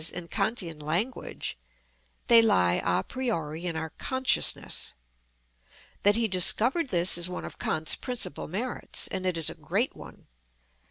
_,in 0.11 0.27
Kantian 0.27 0.79
language, 0.79 1.59
they 2.25 2.41
lie 2.41 2.81
a 2.83 3.03
priori 3.03 3.67
in 3.67 3.75
our 3.75 3.91
consciousness. 3.99 4.95
That 6.01 6.15
he 6.15 6.27
discovered 6.27 6.89
this 6.89 7.19
is 7.19 7.29
one 7.29 7.45
of 7.45 7.59
Kant's 7.59 7.95
principal 7.95 8.47
merits, 8.47 9.07
and 9.09 9.27
it 9.27 9.37
is 9.37 9.51
a 9.51 9.53
great 9.53 9.95
one. 9.95 10.25